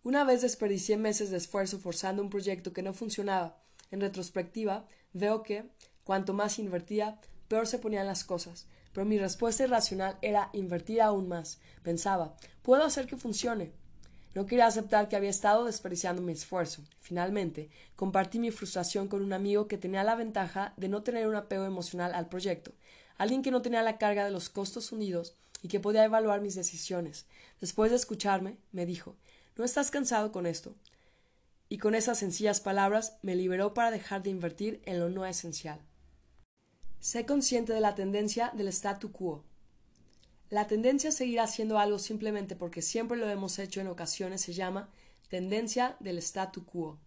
Una 0.02 0.24
vez 0.24 0.42
desperdicié 0.42 0.96
meses 0.96 1.30
de 1.30 1.36
esfuerzo 1.36 1.78
forzando 1.78 2.22
un 2.22 2.30
proyecto 2.30 2.72
que 2.72 2.82
no 2.82 2.92
funcionaba. 2.92 3.58
En 3.90 4.00
retrospectiva, 4.00 4.86
veo 5.12 5.42
que, 5.42 5.68
cuanto 6.04 6.32
más 6.32 6.58
invertía, 6.58 7.20
peor 7.48 7.66
se 7.66 7.78
ponían 7.78 8.06
las 8.06 8.22
cosas. 8.22 8.68
Pero 8.92 9.04
mi 9.04 9.18
respuesta 9.18 9.64
irracional 9.64 10.16
era 10.22 10.50
invertir 10.52 11.02
aún 11.02 11.28
más. 11.28 11.58
Pensaba, 11.82 12.36
puedo 12.62 12.84
hacer 12.84 13.06
que 13.06 13.16
funcione. 13.16 13.72
No 14.34 14.46
quería 14.46 14.66
aceptar 14.66 15.08
que 15.08 15.16
había 15.16 15.30
estado 15.30 15.64
desperdiciando 15.64 16.22
mi 16.22 16.32
esfuerzo. 16.32 16.82
Finalmente, 17.00 17.70
compartí 17.96 18.38
mi 18.38 18.50
frustración 18.50 19.08
con 19.08 19.22
un 19.22 19.32
amigo 19.32 19.66
que 19.66 19.78
tenía 19.78 20.04
la 20.04 20.14
ventaja 20.14 20.74
de 20.76 20.88
no 20.88 21.02
tener 21.02 21.26
un 21.26 21.36
apego 21.36 21.64
emocional 21.64 22.14
al 22.14 22.28
proyecto 22.28 22.72
alguien 23.18 23.42
que 23.42 23.50
no 23.50 23.62
tenía 23.62 23.82
la 23.82 23.98
carga 23.98 24.24
de 24.24 24.30
los 24.30 24.48
costos 24.48 24.92
unidos 24.92 25.34
y 25.62 25.68
que 25.68 25.80
podía 25.80 26.04
evaluar 26.04 26.40
mis 26.40 26.54
decisiones. 26.54 27.26
Después 27.60 27.90
de 27.90 27.96
escucharme, 27.96 28.56
me 28.72 28.86
dijo 28.86 29.16
¿No 29.56 29.64
estás 29.64 29.90
cansado 29.90 30.32
con 30.32 30.46
esto? 30.46 30.74
Y 31.68 31.78
con 31.78 31.94
esas 31.94 32.18
sencillas 32.18 32.60
palabras 32.60 33.16
me 33.22 33.34
liberó 33.34 33.74
para 33.74 33.90
dejar 33.90 34.22
de 34.22 34.30
invertir 34.30 34.80
en 34.84 35.00
lo 35.00 35.08
no 35.08 35.26
esencial. 35.26 35.80
Sé 37.00 37.24
consciente 37.26 37.72
de 37.72 37.80
la 37.80 37.94
tendencia 37.94 38.52
del 38.54 38.68
statu 38.68 39.10
quo. 39.10 39.44
La 40.50 40.66
tendencia 40.66 41.10
a 41.10 41.12
seguir 41.12 41.40
haciendo 41.40 41.78
algo 41.78 41.98
simplemente 41.98 42.54
porque 42.54 42.82
siempre 42.82 43.16
lo 43.16 43.28
hemos 43.28 43.58
hecho 43.58 43.80
en 43.80 43.88
ocasiones 43.88 44.42
se 44.42 44.52
llama 44.52 44.88
tendencia 45.28 45.96
del 45.98 46.18
statu 46.18 46.64
quo. 46.64 46.98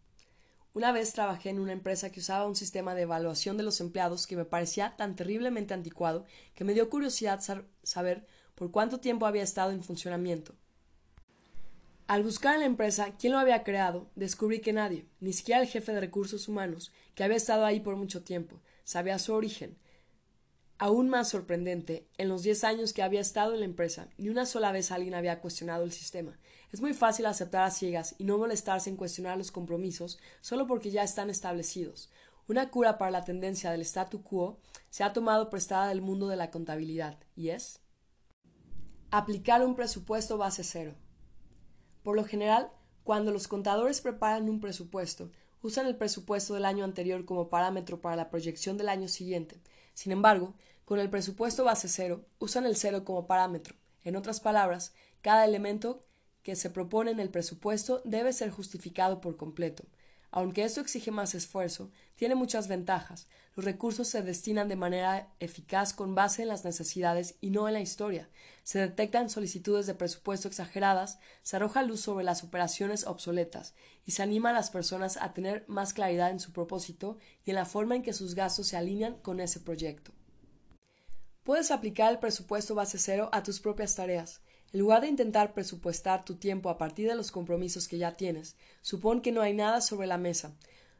Una 0.73 0.91
vez 0.91 1.13
trabajé 1.13 1.49
en 1.49 1.59
una 1.59 1.73
empresa 1.73 2.11
que 2.11 2.19
usaba 2.19 2.45
un 2.45 2.55
sistema 2.55 2.93
de 2.93 3.01
evaluación 3.01 3.57
de 3.57 3.63
los 3.63 3.81
empleados 3.81 4.27
que 4.27 4.35
me 4.35 4.45
parecía 4.45 4.95
tan 4.97 5.15
terriblemente 5.15 5.73
anticuado 5.73 6.25
que 6.53 6.63
me 6.63 6.73
dio 6.73 6.89
curiosidad 6.89 7.41
saber 7.83 8.27
por 8.53 8.71
cuánto 8.71 8.99
tiempo 8.99 9.25
había 9.25 9.43
estado 9.43 9.71
en 9.71 9.83
funcionamiento. 9.83 10.55
Al 12.07 12.23
buscar 12.23 12.55
en 12.55 12.61
la 12.61 12.65
empresa 12.65 13.15
quién 13.17 13.33
lo 13.33 13.39
había 13.39 13.63
creado, 13.63 14.09
descubrí 14.15 14.61
que 14.61 14.73
nadie, 14.73 15.07
ni 15.19 15.33
siquiera 15.33 15.61
el 15.61 15.67
jefe 15.67 15.91
de 15.91 16.01
recursos 16.01 16.47
humanos, 16.47 16.91
que 17.15 17.23
había 17.23 17.37
estado 17.37 17.65
ahí 17.65 17.79
por 17.79 17.95
mucho 17.95 18.23
tiempo, 18.23 18.61
sabía 18.83 19.19
su 19.19 19.33
origen, 19.33 19.77
Aún 20.81 21.09
más 21.09 21.27
sorprendente, 21.27 22.07
en 22.17 22.29
los 22.29 22.41
diez 22.41 22.63
años 22.63 22.93
que 22.93 23.03
había 23.03 23.19
estado 23.19 23.53
en 23.53 23.59
la 23.59 23.65
empresa, 23.65 24.07
ni 24.17 24.29
una 24.29 24.45
sola 24.45 24.71
vez 24.71 24.91
alguien 24.93 25.13
había 25.13 25.41
cuestionado 25.41 25.83
el 25.83 25.91
sistema. 25.91 26.39
Es 26.71 26.81
muy 26.81 26.93
fácil 26.93 27.25
aceptar 27.25 27.63
a 27.63 27.71
ciegas 27.71 28.15
y 28.17 28.25
no 28.25 28.37
molestarse 28.37 28.89
en 28.89 28.95
cuestionar 28.95 29.37
los 29.37 29.51
compromisos 29.51 30.19
solo 30.41 30.67
porque 30.67 30.91
ya 30.91 31.03
están 31.03 31.29
establecidos. 31.29 32.11
Una 32.47 32.69
cura 32.69 32.97
para 32.97 33.11
la 33.11 33.23
tendencia 33.23 33.71
del 33.71 33.81
statu 33.81 34.23
quo 34.23 34.59
se 34.89 35.03
ha 35.03 35.13
tomado 35.13 35.49
prestada 35.49 35.89
del 35.89 36.01
mundo 36.01 36.27
de 36.27 36.35
la 36.35 36.49
contabilidad, 36.49 37.19
y 37.35 37.49
es 37.49 37.79
aplicar 39.11 39.63
un 39.65 39.75
presupuesto 39.75 40.37
base 40.37 40.63
cero. 40.63 40.95
Por 42.03 42.15
lo 42.15 42.25
general, 42.25 42.71
cuando 43.03 43.31
los 43.31 43.47
contadores 43.47 44.01
preparan 44.01 44.49
un 44.49 44.59
presupuesto, 44.59 45.31
usan 45.61 45.85
el 45.87 45.95
presupuesto 45.95 46.53
del 46.53 46.65
año 46.65 46.85
anterior 46.85 47.25
como 47.25 47.49
parámetro 47.49 48.01
para 48.01 48.15
la 48.15 48.29
proyección 48.29 48.77
del 48.77 48.89
año 48.89 49.07
siguiente. 49.07 49.61
Sin 49.93 50.11
embargo, 50.11 50.55
con 50.85 50.99
el 50.99 51.09
presupuesto 51.09 51.63
base 51.63 51.87
cero, 51.87 52.25
usan 52.39 52.65
el 52.65 52.75
cero 52.75 53.03
como 53.03 53.27
parámetro. 53.27 53.75
En 54.03 54.15
otras 54.15 54.39
palabras, 54.39 54.93
cada 55.21 55.45
elemento 55.45 56.05
que 56.43 56.55
se 56.55 56.69
propone 56.69 57.11
en 57.11 57.19
el 57.19 57.29
presupuesto 57.29 58.01
debe 58.05 58.33
ser 58.33 58.51
justificado 58.51 59.21
por 59.21 59.37
completo. 59.37 59.85
Aunque 60.31 60.63
esto 60.63 60.79
exige 60.79 61.09
más 61.09 61.33
esfuerzo, 61.33 61.91
tiene 62.15 62.35
muchas 62.35 62.67
ventajas. 62.67 63.27
Los 63.55 63.65
recursos 63.65 64.07
se 64.07 64.21
destinan 64.21 64.69
de 64.69 64.75
manera 64.75 65.33
eficaz 65.39 65.91
con 65.91 66.13
base 66.13 66.43
en 66.43 66.47
las 66.47 66.63
necesidades 66.63 67.35
y 67.41 67.49
no 67.49 67.67
en 67.67 67.73
la 67.73 67.81
historia. 67.81 68.29
Se 68.63 68.77
detectan 68.77 69.29
solicitudes 69.29 69.87
de 69.87 69.95
presupuesto 69.95 70.47
exageradas, 70.47 71.17
se 71.41 71.55
arroja 71.55 71.81
luz 71.81 72.01
sobre 72.01 72.23
las 72.23 72.43
operaciones 72.43 73.07
obsoletas 73.07 73.73
y 74.05 74.11
se 74.11 74.21
anima 74.21 74.51
a 74.51 74.53
las 74.53 74.69
personas 74.69 75.17
a 75.17 75.33
tener 75.33 75.65
más 75.67 75.93
claridad 75.93 76.29
en 76.29 76.39
su 76.39 76.53
propósito 76.53 77.17
y 77.43 77.49
en 77.49 77.55
la 77.55 77.65
forma 77.65 77.95
en 77.95 78.03
que 78.03 78.13
sus 78.13 78.35
gastos 78.35 78.67
se 78.67 78.77
alinean 78.77 79.15
con 79.15 79.39
ese 79.39 79.59
proyecto. 79.59 80.11
Puedes 81.43 81.71
aplicar 81.71 82.11
el 82.11 82.19
presupuesto 82.19 82.75
base 82.75 82.99
cero 82.99 83.29
a 83.31 83.41
tus 83.41 83.59
propias 83.59 83.95
tareas. 83.95 84.41
En 84.71 84.79
lugar 84.79 85.01
de 85.01 85.07
intentar 85.07 85.53
presupuestar 85.53 86.25
tu 86.25 86.35
tiempo 86.35 86.69
a 86.69 86.77
partir 86.77 87.07
de 87.07 87.15
los 87.15 87.31
compromisos 87.31 87.87
que 87.87 87.97
ya 87.97 88.15
tienes, 88.15 88.55
supón 88.81 89.21
que 89.21 89.31
no 89.31 89.41
hay 89.41 89.53
nada 89.53 89.81
sobre 89.81 90.05
la 90.05 90.19
mesa. 90.19 90.55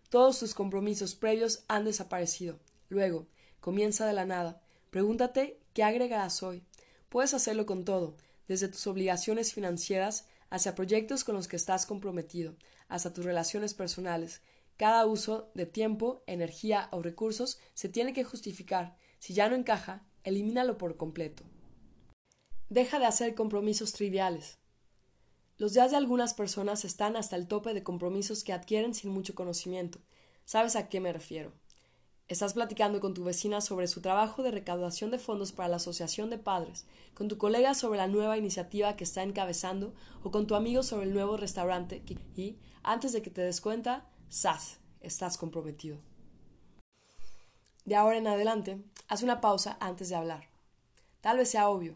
Todos 0.10 0.40
tus 0.40 0.56
compromisos 0.56 1.14
previos 1.14 1.64
han 1.68 1.86
desaparecido. 1.86 2.60
Luego, 2.90 3.28
comienza 3.60 4.08
de 4.08 4.14
la 4.14 4.26
nada. 4.26 4.62
Pregúntate 4.90 5.60
qué 5.74 5.84
agregarás 5.84 6.42
hoy. 6.42 6.64
Puedes 7.10 7.36
hacerlo 7.36 7.68
con 7.68 7.86
todo, 7.86 8.18
desde 8.48 8.70
tus 8.70 8.88
obligaciones 8.88 9.54
financieras 9.54 10.26
hacia 10.50 10.74
proyectos 10.74 11.24
con 11.24 11.36
los 11.36 11.48
que 11.48 11.56
estás 11.56 11.86
comprometido, 11.86 12.56
hasta 12.88 13.14
tus 13.14 13.24
relaciones 13.24 13.76
personales. 13.76 14.42
Cada 14.78 15.06
uso 15.06 15.52
de 15.54 15.68
tiempo, 15.68 16.24
energía 16.26 16.90
o 16.92 17.04
recursos 17.04 17.60
se 17.76 17.90
tiene 17.90 18.14
que 18.14 18.24
justificar. 18.24 18.98
Si 19.20 19.36
ya 19.36 19.48
no 19.48 19.56
encaja, 19.56 20.08
elimínalo 20.24 20.78
por 20.80 20.98
completo. 20.98 21.44
Deja 22.70 23.00
de 23.00 23.08
hacer 23.08 23.34
compromisos 23.34 23.94
triviales. 23.94 24.60
Los 25.58 25.74
días 25.74 25.90
de 25.90 25.98
algunas 25.98 26.36
personas 26.36 26.86
están 26.86 27.16
hasta 27.16 27.36
el 27.36 27.48
tope 27.48 27.74
de 27.74 27.82
compromisos 27.82 28.44
que 28.44 28.54
adquieren 28.54 28.94
sin 28.94 29.10
mucho 29.10 29.34
conocimiento. 29.34 29.98
¿Sabes 30.46 30.76
a 30.76 30.88
qué 30.88 31.00
me 31.00 31.12
refiero? 31.12 31.52
Estás 32.28 32.54
platicando 32.54 33.00
con 33.00 33.16
tu 33.16 33.24
vecina 33.24 33.60
sobre 33.62 33.88
su 33.88 34.02
trabajo 34.02 34.44
de 34.44 34.52
recaudación 34.52 35.10
de 35.10 35.18
fondos 35.18 35.52
para 35.52 35.68
la 35.68 35.78
Asociación 35.78 36.30
de 36.30 36.38
Padres, 36.38 36.86
con 37.16 37.28
tu 37.28 37.40
colega 37.40 37.74
sobre 37.74 37.98
la 37.98 38.06
nueva 38.06 38.38
iniciativa 38.38 38.96
que 38.96 39.04
está 39.04 39.24
encabezando 39.24 39.96
o 40.22 40.30
con 40.30 40.46
tu 40.46 40.54
amigo 40.54 40.84
sobre 40.84 41.08
el 41.08 41.14
nuevo 41.14 41.38
restaurante 41.38 42.04
y, 42.36 42.60
antes 42.84 43.14
de 43.14 43.24
que 43.24 43.32
te 43.32 43.42
des 43.42 43.62
cuenta, 43.62 44.08
¡zas! 44.32 44.80
Estás 45.02 45.40
comprometido. 45.40 45.98
De 47.86 47.96
ahora 47.96 48.18
en 48.18 48.28
adelante, 48.28 48.80
haz 49.08 49.24
una 49.24 49.42
pausa 49.42 49.76
antes 49.80 50.10
de 50.10 50.16
hablar. 50.16 50.52
Tal 51.22 51.38
vez 51.38 51.50
sea 51.50 51.68
obvio, 51.68 51.96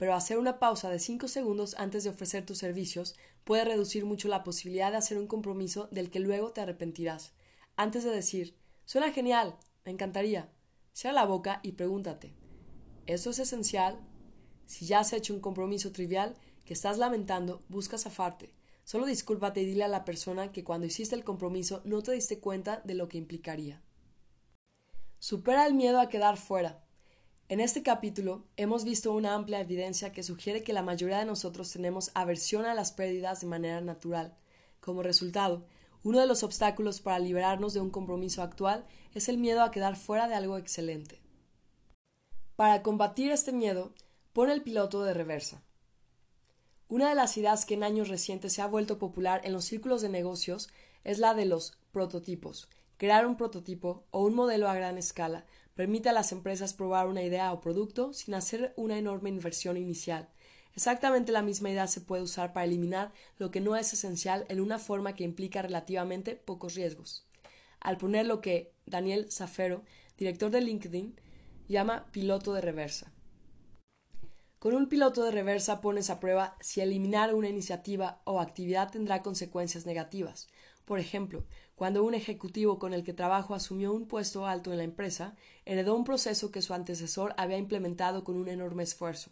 pero 0.00 0.14
hacer 0.14 0.38
una 0.38 0.58
pausa 0.58 0.88
de 0.88 0.98
cinco 0.98 1.28
segundos 1.28 1.74
antes 1.76 2.04
de 2.04 2.08
ofrecer 2.08 2.46
tus 2.46 2.56
servicios 2.56 3.16
puede 3.44 3.66
reducir 3.66 4.06
mucho 4.06 4.28
la 4.28 4.42
posibilidad 4.42 4.90
de 4.90 4.96
hacer 4.96 5.18
un 5.18 5.26
compromiso 5.26 5.88
del 5.90 6.10
que 6.10 6.20
luego 6.20 6.52
te 6.52 6.62
arrepentirás. 6.62 7.34
Antes 7.76 8.04
de 8.04 8.10
decir, 8.10 8.56
suena 8.86 9.12
genial, 9.12 9.58
me 9.84 9.92
encantaría, 9.92 10.50
cierra 10.94 11.16
la 11.16 11.26
boca 11.26 11.60
y 11.62 11.72
pregúntate, 11.72 12.32
¿esto 13.04 13.28
es 13.28 13.40
esencial? 13.40 14.00
Si 14.64 14.86
ya 14.86 15.00
has 15.00 15.12
hecho 15.12 15.34
un 15.34 15.40
compromiso 15.40 15.92
trivial 15.92 16.34
que 16.64 16.72
estás 16.72 16.96
lamentando, 16.96 17.62
busca 17.68 17.98
zafarte. 17.98 18.54
Solo 18.84 19.04
discúlpate 19.04 19.60
y 19.60 19.66
dile 19.66 19.84
a 19.84 19.88
la 19.88 20.06
persona 20.06 20.50
que 20.50 20.64
cuando 20.64 20.86
hiciste 20.86 21.14
el 21.14 21.24
compromiso 21.24 21.82
no 21.84 22.02
te 22.02 22.12
diste 22.12 22.40
cuenta 22.40 22.80
de 22.86 22.94
lo 22.94 23.10
que 23.10 23.18
implicaría. 23.18 23.82
Supera 25.18 25.66
el 25.66 25.74
miedo 25.74 26.00
a 26.00 26.08
quedar 26.08 26.38
fuera. 26.38 26.86
En 27.50 27.58
este 27.58 27.82
capítulo 27.82 28.44
hemos 28.56 28.84
visto 28.84 29.12
una 29.12 29.34
amplia 29.34 29.58
evidencia 29.58 30.12
que 30.12 30.22
sugiere 30.22 30.62
que 30.62 30.72
la 30.72 30.84
mayoría 30.84 31.18
de 31.18 31.24
nosotros 31.24 31.72
tenemos 31.72 32.12
aversión 32.14 32.64
a 32.64 32.74
las 32.74 32.92
pérdidas 32.92 33.40
de 33.40 33.48
manera 33.48 33.80
natural. 33.80 34.36
Como 34.78 35.02
resultado, 35.02 35.66
uno 36.04 36.20
de 36.20 36.28
los 36.28 36.44
obstáculos 36.44 37.00
para 37.00 37.18
liberarnos 37.18 37.74
de 37.74 37.80
un 37.80 37.90
compromiso 37.90 38.42
actual 38.42 38.86
es 39.14 39.28
el 39.28 39.36
miedo 39.36 39.64
a 39.64 39.72
quedar 39.72 39.96
fuera 39.96 40.28
de 40.28 40.36
algo 40.36 40.58
excelente. 40.58 41.20
Para 42.54 42.84
combatir 42.84 43.32
este 43.32 43.50
miedo, 43.50 43.94
Pon 44.32 44.48
el 44.48 44.62
piloto 44.62 45.02
de 45.02 45.12
reversa. 45.12 45.64
Una 46.86 47.08
de 47.08 47.16
las 47.16 47.36
ideas 47.36 47.66
que 47.66 47.74
en 47.74 47.82
años 47.82 48.08
recientes 48.08 48.52
se 48.52 48.62
ha 48.62 48.68
vuelto 48.68 49.00
popular 49.00 49.40
en 49.42 49.54
los 49.54 49.64
círculos 49.64 50.02
de 50.02 50.08
negocios 50.08 50.68
es 51.02 51.18
la 51.18 51.34
de 51.34 51.46
los 51.46 51.76
prototipos. 51.90 52.68
Crear 52.96 53.26
un 53.26 53.36
prototipo 53.36 54.04
o 54.12 54.24
un 54.24 54.36
modelo 54.36 54.68
a 54.68 54.74
gran 54.74 54.98
escala 54.98 55.46
permite 55.80 56.10
a 56.10 56.12
las 56.12 56.30
empresas 56.30 56.74
probar 56.74 57.06
una 57.06 57.22
idea 57.22 57.50
o 57.54 57.62
producto 57.62 58.12
sin 58.12 58.34
hacer 58.34 58.74
una 58.76 58.98
enorme 58.98 59.30
inversión 59.30 59.78
inicial. 59.78 60.28
Exactamente 60.74 61.32
la 61.32 61.40
misma 61.40 61.70
idea 61.70 61.86
se 61.86 62.02
puede 62.02 62.22
usar 62.22 62.52
para 62.52 62.66
eliminar 62.66 63.14
lo 63.38 63.50
que 63.50 63.62
no 63.62 63.76
es 63.76 63.90
esencial 63.94 64.44
en 64.50 64.60
una 64.60 64.78
forma 64.78 65.14
que 65.14 65.24
implica 65.24 65.62
relativamente 65.62 66.36
pocos 66.36 66.74
riesgos. 66.74 67.26
Al 67.80 67.96
poner 67.96 68.26
lo 68.26 68.42
que 68.42 68.74
Daniel 68.84 69.32
Zafero, 69.32 69.82
director 70.18 70.50
de 70.50 70.60
LinkedIn, 70.60 71.18
llama 71.66 72.12
piloto 72.12 72.52
de 72.52 72.60
reversa. 72.60 73.14
Con 74.58 74.74
un 74.74 74.86
piloto 74.86 75.24
de 75.24 75.30
reversa 75.30 75.80
pones 75.80 76.10
a 76.10 76.20
prueba 76.20 76.58
si 76.60 76.82
eliminar 76.82 77.34
una 77.34 77.48
iniciativa 77.48 78.20
o 78.24 78.38
actividad 78.38 78.90
tendrá 78.90 79.22
consecuencias 79.22 79.86
negativas. 79.86 80.50
Por 80.84 80.98
ejemplo, 80.98 81.44
cuando 81.74 82.02
un 82.02 82.14
ejecutivo 82.14 82.78
con 82.78 82.92
el 82.92 83.04
que 83.04 83.12
trabajo 83.12 83.54
asumió 83.54 83.92
un 83.92 84.06
puesto 84.06 84.46
alto 84.46 84.72
en 84.72 84.78
la 84.78 84.84
empresa, 84.84 85.36
heredó 85.64 85.94
un 85.94 86.04
proceso 86.04 86.50
que 86.50 86.62
su 86.62 86.74
antecesor 86.74 87.34
había 87.36 87.58
implementado 87.58 88.24
con 88.24 88.36
un 88.36 88.48
enorme 88.48 88.82
esfuerzo. 88.82 89.30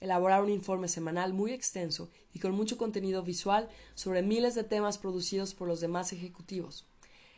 Elaborar 0.00 0.42
un 0.42 0.50
informe 0.50 0.88
semanal 0.88 1.32
muy 1.32 1.52
extenso 1.52 2.10
y 2.32 2.38
con 2.38 2.52
mucho 2.52 2.78
contenido 2.78 3.22
visual 3.22 3.68
sobre 3.94 4.22
miles 4.22 4.54
de 4.54 4.64
temas 4.64 4.98
producidos 4.98 5.54
por 5.54 5.68
los 5.68 5.80
demás 5.80 6.12
ejecutivos. 6.12 6.86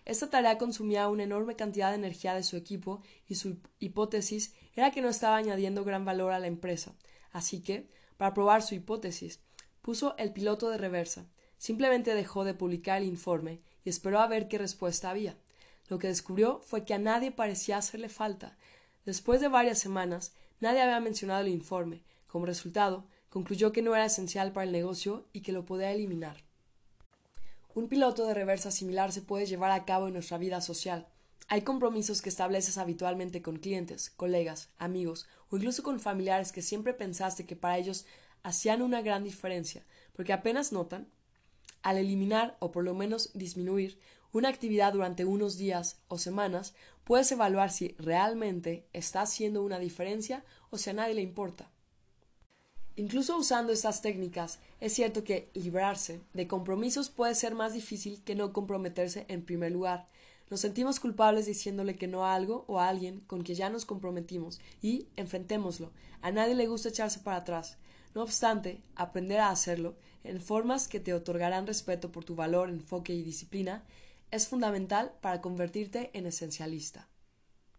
Esta 0.05 0.31
tarea 0.31 0.57
consumía 0.57 1.09
una 1.09 1.25
enorme 1.25 1.57
cantidad 1.57 1.91
de 1.91 1.97
energía 1.97 2.35
de 2.35 2.45
su 2.45 2.57
equipo 2.57 3.03
y 3.29 3.35
su 3.35 3.59
hipótesis 3.81 4.55
era 4.75 4.93
que 4.93 5.03
no 5.03 5.09
estaba 5.09 5.37
añadiendo 5.37 5.85
gran 5.85 6.05
valor 6.05 6.33
a 6.33 6.39
la 6.39 6.47
empresa, 6.47 6.95
Así 7.37 7.61
que, 7.61 7.87
para 8.17 8.33
probar 8.33 8.63
su 8.63 8.75
hipótesis, 8.75 9.41
puso 9.83 10.17
el 10.17 10.33
piloto 10.33 10.71
de 10.71 10.79
reversa. 10.79 11.27
Simplemente 11.59 12.15
dejó 12.15 12.45
de 12.45 12.55
publicar 12.55 13.03
el 13.03 13.09
informe 13.09 13.61
y 13.85 13.91
esperó 13.91 14.21
a 14.21 14.27
ver 14.27 14.49
qué 14.49 14.59
respuesta 14.59 15.11
había. 15.11 15.37
Lo 15.89 15.99
que 15.99 16.09
descubrió 16.09 16.61
fue 16.61 16.85
que 16.85 16.95
a 16.95 16.99
nadie 16.99 17.31
parecía 17.31 17.79
hacerle 17.79 18.09
falta. 18.09 18.57
Después 19.05 19.41
de 19.41 19.49
varias 19.49 19.79
semanas, 19.79 20.33
nadie 20.61 20.83
había 20.83 21.01
mencionado 21.01 21.41
el 21.41 21.49
informe. 21.49 22.03
Como 22.27 22.47
resultado, 22.47 23.05
concluyó 23.31 23.73
que 23.73 23.83
no 23.83 23.95
era 23.95 24.07
esencial 24.07 24.53
para 24.53 24.65
el 24.65 24.73
negocio 24.73 25.27
y 25.33 25.41
que 25.41 25.53
lo 25.53 25.65
podía 25.65 25.93
eliminar. 25.93 26.45
Un 27.75 27.89
piloto 27.89 28.27
de 28.27 28.35
reversa 28.35 28.71
similar 28.71 29.13
se 29.13 29.23
puede 29.23 29.47
llevar 29.47 29.71
a 29.71 29.85
cabo 29.85 30.07
en 30.07 30.15
nuestra 30.15 30.39
vida 30.39 30.61
social. 30.61 31.07
Hay 31.49 31.63
compromisos 31.63 32.23
que 32.23 32.31
estableces 32.31 32.79
habitualmente 32.79 33.43
con 33.43 33.59
clientes, 33.59 34.11
colegas, 34.11 34.71
amigos 34.79 35.29
o 35.51 35.57
incluso 35.57 35.83
con 35.83 36.01
familiares 36.01 36.51
que 36.51 36.63
siempre 36.63 36.95
pensaste 36.95 37.47
que 37.47 37.55
para 37.55 37.79
ellos 37.79 38.07
hacían 38.43 38.83
una 38.83 39.03
gran 39.03 39.23
diferencia, 39.23 39.85
porque 40.15 40.33
apenas 40.33 40.73
notan, 40.73 41.07
al 41.87 41.99
eliminar 41.99 42.57
o 42.59 42.73
por 42.73 42.83
lo 42.83 42.95
menos 42.95 43.31
disminuir 43.33 43.97
una 44.33 44.49
actividad 44.49 44.93
durante 44.93 45.25
unos 45.25 45.57
días 45.57 46.01
o 46.09 46.19
semanas, 46.19 46.75
puedes 47.05 47.31
evaluar 47.31 47.71
si 47.71 47.95
realmente 47.99 48.89
está 48.93 49.23
haciendo 49.23 49.63
una 49.63 49.79
diferencia 49.79 50.45
o 50.71 50.79
si 50.79 50.91
a 50.91 50.95
nadie 50.95 51.15
le 51.15 51.23
importa. 51.23 51.71
Incluso 52.97 53.37
usando 53.37 53.73
estas 53.73 54.03
técnicas, 54.03 54.59
es 54.81 54.95
cierto 54.95 55.23
que 55.23 55.49
librarse 55.55 56.21
de 56.35 56.49
compromisos 56.49 57.09
puede 57.09 57.37
ser 57.37 57.55
más 57.55 57.73
difícil 57.73 58.21
que 58.25 58.35
no 58.35 58.53
comprometerse 58.53 59.25
en 59.29 59.45
primer 59.45 59.71
lugar, 59.71 60.09
nos 60.51 60.61
sentimos 60.61 60.99
culpables 60.99 61.47
diciéndole 61.47 61.97
que 61.97 62.09
no 62.09 62.25
a 62.25 62.35
algo 62.35 62.65
o 62.67 62.81
a 62.81 62.89
alguien 62.89 63.21
con 63.29 63.45
que 63.45 63.55
ya 63.55 63.71
nos 63.71 63.85
comprometimos 63.85 64.61
y 64.83 65.07
enfrentémoslo. 65.15 65.93
A 66.21 66.33
nadie 66.33 66.57
le 66.57 66.67
gusta 66.67 66.89
echarse 66.89 67.21
para 67.21 67.39
atrás. 67.39 67.79
No 68.15 68.23
obstante, 68.23 68.81
aprender 68.95 69.41
a 69.41 69.51
hacerlo 69.51 69.95
en 70.29 70.41
formas 70.41 70.89
que 70.89 71.01
te 71.01 71.15
otorgarán 71.15 71.67
respeto 71.67 72.13
por 72.13 72.25
tu 72.25 72.35
valor, 72.35 72.69
enfoque 72.69 73.15
y 73.15 73.23
disciplina 73.23 73.85
es 74.31 74.49
fundamental 74.49 75.13
para 75.21 75.41
convertirte 75.41 76.11
en 76.13 76.27
esencialista. 76.27 77.09